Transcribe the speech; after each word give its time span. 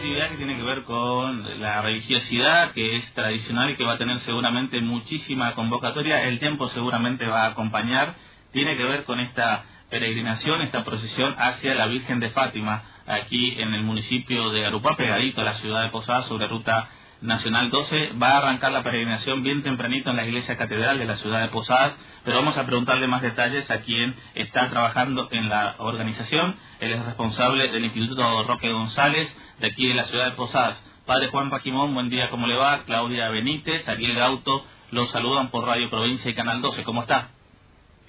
actividad 0.00 0.30
que 0.30 0.36
tiene 0.38 0.56
que 0.56 0.62
ver 0.62 0.82
con 0.84 1.60
la 1.60 1.82
religiosidad, 1.82 2.72
que 2.72 2.96
es 2.96 3.12
tradicional 3.12 3.68
y 3.68 3.74
que 3.74 3.84
va 3.84 3.92
a 3.92 3.98
tener 3.98 4.18
seguramente 4.20 4.80
muchísima 4.80 5.54
convocatoria. 5.54 6.24
El 6.26 6.38
tiempo 6.38 6.68
seguramente 6.70 7.26
va 7.26 7.42
a 7.44 7.48
acompañar. 7.48 8.14
Tiene 8.50 8.78
que 8.78 8.84
ver 8.84 9.04
con 9.04 9.20
esta 9.20 9.62
peregrinación, 9.90 10.62
esta 10.62 10.84
procesión 10.84 11.34
hacia 11.36 11.74
la 11.74 11.86
Virgen 11.86 12.18
de 12.18 12.30
Fátima, 12.30 12.82
aquí 13.06 13.60
en 13.60 13.74
el 13.74 13.82
municipio 13.82 14.48
de 14.48 14.64
Arupá, 14.64 14.96
pegadito 14.96 15.42
a 15.42 15.44
la 15.44 15.54
ciudad 15.56 15.82
de 15.82 15.90
Posadas, 15.90 16.26
sobre 16.26 16.48
ruta 16.48 16.88
nacional 17.20 17.68
12. 17.68 18.12
Va 18.14 18.30
a 18.30 18.38
arrancar 18.38 18.72
la 18.72 18.82
peregrinación 18.82 19.42
bien 19.42 19.62
tempranito 19.62 20.08
en 20.08 20.16
la 20.16 20.24
iglesia 20.24 20.56
catedral 20.56 20.98
de 20.98 21.04
la 21.04 21.16
ciudad 21.16 21.42
de 21.42 21.48
Posadas 21.48 21.94
pero 22.24 22.36
vamos 22.36 22.56
a 22.56 22.66
preguntarle 22.66 23.06
más 23.06 23.22
detalles 23.22 23.70
a 23.70 23.80
quien 23.80 24.14
está 24.34 24.68
trabajando 24.68 25.28
en 25.32 25.48
la 25.48 25.76
organización. 25.78 26.54
Él 26.78 26.92
es 26.92 27.04
responsable 27.04 27.68
del 27.68 27.84
Instituto 27.84 28.42
Roque 28.44 28.72
González, 28.72 29.34
de 29.60 29.66
aquí 29.66 29.88
de 29.88 29.94
la 29.94 30.06
ciudad 30.06 30.30
de 30.30 30.36
Posadas. 30.36 30.78
Padre 31.04 31.28
Juan 31.28 31.50
Paquimón, 31.50 31.92
buen 31.92 32.08
día, 32.08 32.30
¿cómo 32.30 32.46
le 32.46 32.56
va? 32.56 32.82
Claudia 32.86 33.28
Benítez, 33.28 33.86
Ariel 33.86 34.16
Gauto, 34.16 34.64
los 34.90 35.10
saludan 35.10 35.50
por 35.50 35.66
Radio 35.66 35.90
Provincia 35.90 36.30
y 36.30 36.34
Canal 36.34 36.62
12, 36.62 36.82
¿cómo 36.82 37.02
está? 37.02 37.30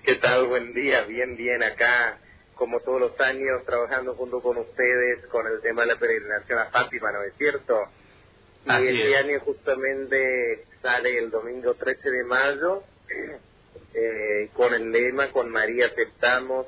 ¿Qué 0.03 0.15
tal? 0.15 0.45
Buen 0.45 0.73
día, 0.73 1.01
bien, 1.01 1.35
bien, 1.35 1.61
acá, 1.61 2.19
como 2.55 2.79
todos 2.79 3.01
los 3.01 3.19
años, 3.19 3.65
trabajando 3.65 4.15
junto 4.15 4.41
con 4.41 4.57
ustedes 4.57 5.25
con 5.27 5.45
el 5.45 5.61
tema 5.61 5.81
de 5.81 5.87
la 5.89 5.95
peregrinación 5.97 6.59
a 6.59 6.65
Fátima, 6.65 7.11
¿no 7.11 7.21
es 7.23 7.33
cierto? 7.37 7.75
Y 8.65 8.87
este 8.87 9.17
año 9.17 9.39
justamente 9.41 10.65
sale 10.81 11.17
el 11.17 11.31
domingo 11.31 11.73
13 11.73 12.09
de 12.09 12.23
mayo 12.23 12.83
eh, 13.93 14.49
con 14.53 14.73
el 14.73 14.89
lema, 14.89 15.31
con 15.31 15.49
María 15.49 15.87
aceptamos, 15.87 16.67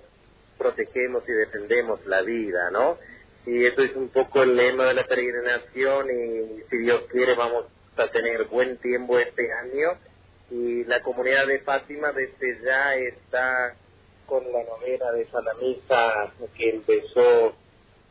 protegemos 0.57 1.23
y 1.29 1.31
defendemos 1.31 2.05
la 2.05 2.21
vida, 2.21 2.69
¿no? 2.71 2.97
Y 3.45 3.65
eso 3.65 3.81
es 3.81 3.95
un 3.95 4.09
poco 4.09 4.43
el 4.43 4.55
lema 4.55 4.85
de 4.85 4.93
la 4.93 5.05
peregrinación 5.05 6.07
y 6.09 6.61
si 6.69 6.77
Dios 6.77 7.03
quiere 7.11 7.35
vamos 7.35 7.65
a 7.97 8.07
tener 8.07 8.45
buen 8.45 8.77
tiempo 8.77 9.19
este 9.19 9.51
año 9.51 9.97
y 10.49 10.83
la 10.85 11.01
comunidad 11.01 11.47
de 11.47 11.59
Fátima 11.59 12.11
desde 12.11 12.63
ya 12.63 12.95
está 12.95 13.75
con 14.25 14.43
la 14.51 14.63
novena 14.63 15.11
de 15.11 15.25
Santa 15.25 16.31
que 16.55 16.69
empezó 16.69 17.55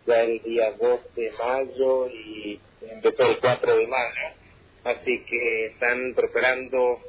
ya 0.07 0.21
el 0.23 0.43
día 0.43 0.73
2 0.73 1.15
de 1.15 1.33
mayo 1.39 2.09
y 2.09 2.61
empezó 2.83 3.23
el 3.23 3.39
4 3.39 3.77
de 3.77 3.87
mayo. 3.87 4.35
Así 4.85 5.25
que 5.25 5.67
están 5.67 6.15
preparando 6.15 7.01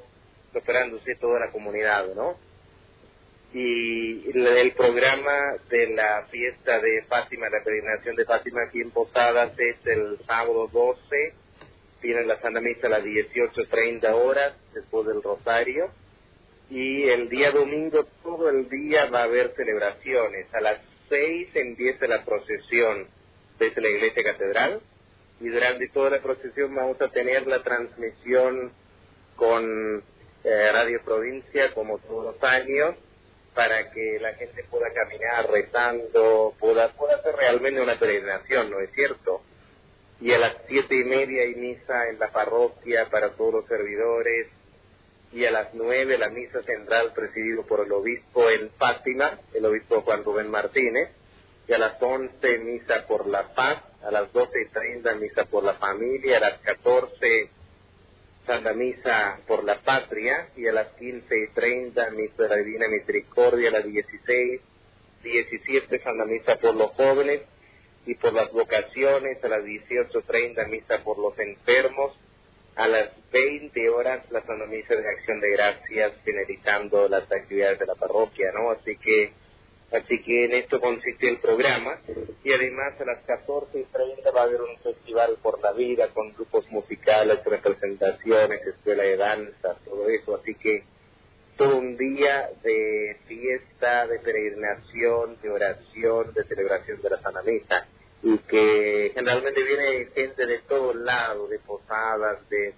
preparándose 0.51 1.15
toda 1.15 1.39
la 1.39 1.51
comunidad, 1.51 2.13
¿no? 2.15 2.37
Y 3.53 4.31
el, 4.31 4.71
programa 4.71 5.57
de 5.69 5.93
la 5.93 6.25
fiesta 6.31 6.79
de 6.79 7.03
Fátima, 7.03 7.49
la 7.49 7.63
peregrinación 7.63 8.15
de 8.15 8.25
Fátima 8.25 8.63
aquí 8.63 8.81
en 8.81 8.89
Posadas 8.89 9.51
es 9.59 9.75
el 9.85 10.17
sábado 10.25 10.67
12, 10.73 11.33
tiene 12.01 12.25
la 12.25 12.41
Santa 12.41 12.61
Misa 12.61 12.87
a 12.87 12.89
las 12.89 13.03
18.30 13.03 14.11
horas 14.11 14.55
después 14.73 15.05
del 15.05 15.21
Rosario, 15.21 15.91
y 16.71 17.03
el 17.09 17.29
día 17.29 17.51
domingo 17.51 18.07
todo 18.23 18.49
el 18.49 18.67
día 18.69 19.05
va 19.11 19.19
a 19.19 19.25
haber 19.25 19.53
celebraciones. 19.55 20.51
A 20.51 20.59
las 20.59 20.79
6 21.09 21.49
empieza 21.53 22.07
la 22.07 22.25
procesión 22.25 23.07
desde 23.59 23.81
la 23.81 23.89
iglesia 23.89 24.23
catedral, 24.23 24.81
y 25.39 25.49
durante 25.49 25.89
toda 25.89 26.09
la 26.09 26.21
procesión 26.23 26.73
vamos 26.73 26.99
a 26.99 27.09
tener 27.09 27.45
la 27.45 27.61
transmisión 27.61 28.71
con 29.35 30.03
eh, 30.43 30.71
Radio 30.71 31.03
Provincia 31.05 31.71
como 31.75 31.99
todos 31.99 32.33
los 32.33 32.43
años 32.43 32.95
para 33.53 33.91
que 33.91 34.19
la 34.19 34.33
gente 34.33 34.63
pueda 34.65 34.91
caminar 34.93 35.49
rezando, 35.49 36.53
pueda, 36.59 36.89
pueda 36.93 37.15
hacer 37.15 37.35
realmente 37.35 37.81
una 37.81 37.99
peregrinación, 37.99 38.71
¿no 38.71 38.79
es 38.79 38.91
cierto? 38.93 39.41
Y 40.21 40.31
a 40.31 40.39
las 40.39 40.55
siete 40.67 40.95
y 40.95 41.03
media 41.03 41.43
hay 41.43 41.55
misa 41.55 42.09
en 42.09 42.19
la 42.19 42.31
parroquia 42.31 43.09
para 43.09 43.31
todos 43.31 43.53
los 43.53 43.65
servidores, 43.67 44.47
y 45.33 45.45
a 45.45 45.51
las 45.51 45.73
nueve 45.73 46.17
la 46.17 46.29
misa 46.29 46.61
central 46.61 47.11
presidido 47.13 47.65
por 47.65 47.85
el 47.85 47.91
obispo 47.91 48.49
en 48.49 48.69
Fátima, 48.71 49.39
el 49.53 49.65
obispo 49.65 50.01
Juan 50.01 50.23
Rubén 50.23 50.49
Martínez, 50.49 51.09
y 51.67 51.73
a 51.73 51.77
las 51.79 52.01
once 52.01 52.57
misa 52.59 53.05
por 53.07 53.25
la 53.27 53.53
paz, 53.55 53.81
a 54.03 54.11
las 54.11 54.31
doce 54.31 54.61
y 54.61 54.69
treinta 54.69 55.13
misa 55.15 55.45
por 55.45 55.63
la 55.63 55.73
familia, 55.73 56.37
a 56.37 56.41
las 56.41 56.59
catorce 56.59 57.49
Santa 58.45 58.73
Misa 58.73 59.39
por 59.47 59.63
la 59.63 59.79
Patria 59.79 60.49
y 60.57 60.67
a 60.67 60.73
las 60.73 60.87
15 60.93 61.25
y 61.37 61.47
30 61.53 62.09
Misa 62.11 62.43
de 62.43 62.49
la 62.49 62.55
Divina 62.57 62.87
Misericordia, 62.89 63.69
a 63.69 63.73
las 63.73 63.85
16, 63.85 64.61
17 65.23 65.99
Santa 65.99 66.25
Misa 66.25 66.57
por 66.57 66.75
los 66.75 66.91
jóvenes 66.91 67.41
y 68.05 68.15
por 68.15 68.33
las 68.33 68.51
vocaciones, 68.51 69.43
a 69.43 69.47
las 69.47 69.63
18.30 69.63 70.67
Misa 70.67 71.03
por 71.03 71.17
los 71.17 71.37
enfermos, 71.39 72.13
a 72.75 72.87
las 72.87 73.09
20 73.31 73.89
horas 73.89 74.29
la 74.31 74.41
Santa 74.41 74.65
Misa 74.65 74.95
de 74.95 75.07
Acción 75.07 75.39
de 75.39 75.51
Gracias, 75.51 76.13
finalizando 76.25 77.07
las 77.07 77.31
actividades 77.31 77.79
de 77.79 77.85
la 77.85 77.95
parroquia, 77.95 78.51
¿no? 78.51 78.71
Así 78.71 78.97
que 78.97 79.31
Así 79.93 80.23
que 80.23 80.45
en 80.45 80.53
esto 80.53 80.81
consiste 80.81 81.29
el 81.29 81.37
programa 81.37 81.99
y 82.43 82.51
además 82.51 82.99
a 82.99 83.05
las 83.05 83.23
14.30 83.27 84.35
va 84.35 84.41
a 84.41 84.43
haber 84.45 84.63
un 84.63 84.75
festival 84.79 85.37
por 85.39 85.61
la 85.61 85.71
vida 85.71 86.07
con 86.07 86.33
grupos 86.33 86.65
musicales, 86.71 87.43
representaciones, 87.45 88.65
escuela 88.65 89.03
de 89.03 89.17
danza, 89.17 89.75
todo 89.85 90.09
eso. 90.09 90.35
Así 90.35 90.55
que 90.55 90.83
todo 91.57 91.77
un 91.77 91.95
día 91.95 92.49
de 92.63 93.17
fiesta, 93.27 94.07
de 94.07 94.17
peregrinación, 94.17 95.37
de 95.43 95.51
oración, 95.51 96.33
de 96.33 96.43
celebración 96.45 96.99
de 96.99 97.09
la 97.11 97.21
Sana 97.21 97.43
Misa 97.43 97.85
y 98.23 98.39
que 98.39 99.11
generalmente 99.13 99.61
viene 99.61 100.07
gente 100.15 100.47
de 100.47 100.59
todos 100.61 100.95
lados, 100.95 101.51
de 101.51 101.59
Posadas, 101.59 102.49
de, 102.49 102.73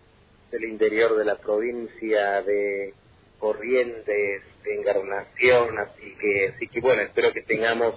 del 0.52 0.66
interior 0.66 1.16
de 1.16 1.24
la 1.24 1.38
provincia, 1.38 2.42
de 2.42 2.94
Corrientes, 3.40 4.44
encarnación, 4.66 5.78
así 5.80 6.16
que, 6.20 6.54
así 6.56 6.68
que 6.68 6.80
bueno, 6.82 7.02
espero 7.02 7.32
que 7.32 7.42
tengamos 7.42 7.96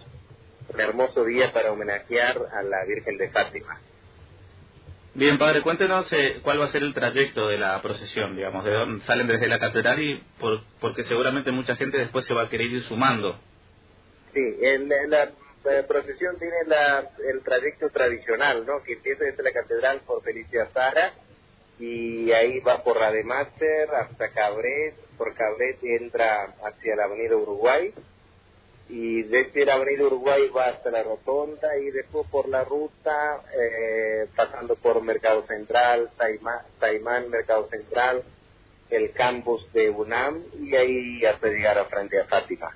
un 0.72 0.80
hermoso 0.80 1.24
día 1.24 1.52
para 1.52 1.72
homenajear 1.72 2.38
a 2.52 2.62
la 2.62 2.84
Virgen 2.84 3.16
de 3.16 3.30
Fátima. 3.30 3.80
Bien, 5.14 5.38
padre, 5.38 5.62
cuéntenos 5.62 6.06
eh, 6.12 6.40
cuál 6.42 6.60
va 6.60 6.66
a 6.66 6.72
ser 6.72 6.82
el 6.82 6.94
trayecto 6.94 7.48
de 7.48 7.58
la 7.58 7.80
procesión, 7.82 8.36
digamos, 8.36 8.64
de 8.64 8.72
dónde 8.72 9.04
salen 9.04 9.26
desde 9.26 9.48
la 9.48 9.58
catedral 9.58 10.00
y 10.00 10.22
por, 10.38 10.62
porque 10.80 11.04
seguramente 11.04 11.50
mucha 11.50 11.74
gente 11.76 11.98
después 11.98 12.24
se 12.26 12.34
va 12.34 12.42
a 12.42 12.48
querer 12.48 12.66
ir 12.66 12.82
sumando. 12.84 13.38
Sí, 14.32 14.40
el, 14.62 14.88
la, 15.08 15.30
procesión 15.88 16.38
tiene 16.38 16.56
la, 16.66 17.10
el 17.28 17.42
trayecto 17.42 17.88
tradicional, 17.90 18.64
¿no? 18.64 18.82
Que 18.84 18.92
empieza 18.92 19.24
desde 19.24 19.42
la 19.42 19.52
catedral 19.52 20.00
por 20.06 20.22
Felicia 20.22 20.68
Sara 20.72 21.12
y 21.78 22.32
ahí 22.32 22.60
va 22.60 22.82
por 22.82 22.96
Rademaster 22.96 23.88
hasta 23.94 24.30
Cabret, 24.30 24.94
por 25.16 25.34
Cabret 25.34 25.78
entra 25.82 26.54
hacia 26.64 26.96
la 26.96 27.04
avenida 27.04 27.36
Uruguay 27.36 27.92
y 28.88 29.22
desde 29.22 29.66
la 29.66 29.74
avenida 29.74 30.04
Uruguay 30.04 30.48
va 30.48 30.68
hasta 30.68 30.90
la 30.90 31.02
rotonda 31.02 31.76
y 31.78 31.90
después 31.90 32.26
por 32.28 32.48
la 32.48 32.64
ruta 32.64 33.42
eh, 33.52 34.26
pasando 34.34 34.76
por 34.76 35.02
Mercado 35.02 35.46
Central, 35.46 36.10
Taimán, 36.16 37.30
Mercado 37.30 37.68
Central, 37.68 38.22
el 38.90 39.12
campus 39.12 39.70
de 39.72 39.90
UNAM 39.90 40.42
y 40.60 40.74
ahí 40.74 41.24
hasta 41.26 41.48
llegar 41.48 41.78
a 41.78 41.84
frente 41.84 42.18
a 42.18 42.24
Fátima. 42.24 42.74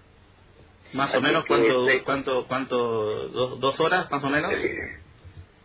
Más 0.92 1.14
o 1.14 1.20
menos, 1.22 1.46
¿cuánto, 1.46 1.86
cuánto, 2.04 2.46
cuánto, 2.46 3.28
dos, 3.56 3.80
horas 3.80 4.10
más 4.10 4.22
o 4.22 4.28
menos? 4.28 4.52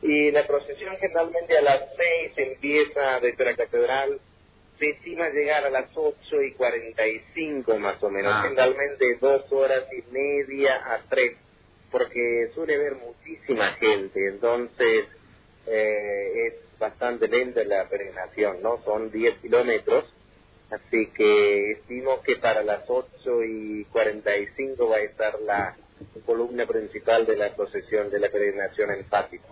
Y 0.02 0.32
la 0.32 0.46
procesión 0.46 0.96
generalmente 0.98 1.58
a 1.58 1.62
las 1.62 1.82
seis 1.98 2.32
empieza 2.36 3.20
desde 3.20 3.46
la 3.46 3.56
catedral, 3.56 4.20
se 4.78 4.90
estima 4.92 5.30
llegar 5.30 5.66
a 5.66 5.70
las 5.70 5.90
ocho 5.96 6.42
y 6.42 6.54
cuarenta 6.54 7.08
y 7.08 7.20
cinco 7.34 7.78
más 7.80 8.02
o 8.04 8.10
menos, 8.10 8.32
ah. 8.36 8.44
generalmente 8.44 9.18
dos 9.20 9.52
horas 9.52 9.86
y 9.92 10.12
media 10.12 10.76
a 10.94 11.00
tres, 11.10 11.36
porque 11.92 12.52
suele 12.54 12.76
haber 12.76 12.96
muchísima 12.96 13.74
gente, 13.74 14.28
entonces 14.28 15.08
eh, 15.66 16.48
es 16.48 16.80
bastante 16.80 17.28
lenta 17.28 17.64
la 17.64 17.90
peregrinación, 17.90 18.62
¿no? 18.62 18.84
Son 18.84 19.12
diez 19.12 19.36
kilómetros, 19.40 20.06
así 20.70 21.08
que 21.08 21.72
estimo 21.72 22.22
que 22.22 22.36
para 22.36 22.62
las 22.62 22.84
ocho 22.88 23.44
y 23.44 23.86
cuarenta 23.86 24.38
y 24.38 24.48
cinco 24.56 24.90
va 24.90 24.98
a 24.98 25.02
estar 25.02 25.40
la 25.42 25.76
columna 26.26 26.68
principal 26.68 27.26
de 27.26 27.36
la 27.36 27.56
procesión 27.56 28.12
de 28.12 28.20
la 28.20 28.30
peregrinación 28.30 28.92
en 28.92 29.06
Fátima. 29.06 29.46